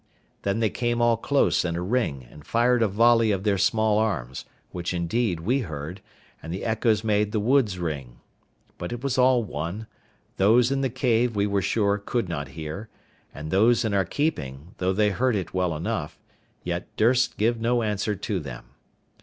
Then 0.41 0.61
they 0.61 0.71
came 0.71 0.99
all 0.99 1.15
close 1.15 1.63
in 1.63 1.75
a 1.75 1.81
ring, 1.83 2.25
and 2.31 2.43
fired 2.43 2.81
a 2.81 2.87
volley 2.87 3.29
of 3.29 3.43
their 3.43 3.59
small 3.59 3.99
arms, 3.99 4.45
which 4.71 4.95
indeed 4.95 5.41
we 5.41 5.59
heard, 5.59 6.01
and 6.41 6.51
the 6.51 6.65
echoes 6.65 7.03
made 7.03 7.31
the 7.31 7.39
woods 7.39 7.77
ring. 7.77 8.15
But 8.79 8.91
it 8.91 9.03
was 9.03 9.19
all 9.19 9.43
one; 9.43 9.85
those 10.37 10.71
in 10.71 10.81
the 10.81 10.89
cave, 10.89 11.35
we 11.35 11.45
were 11.45 11.61
sure, 11.61 11.99
could 11.99 12.27
not 12.27 12.47
hear; 12.57 12.89
and 13.31 13.51
those 13.51 13.85
in 13.85 13.93
our 13.93 14.05
keeping, 14.05 14.73
though 14.79 14.91
they 14.91 15.11
heard 15.11 15.35
it 15.35 15.53
well 15.53 15.75
enough, 15.75 16.19
yet 16.63 16.87
durst 16.97 17.37
give 17.37 17.61
no 17.61 17.83
answer 17.83 18.15
to 18.15 18.39
them. 18.39 18.65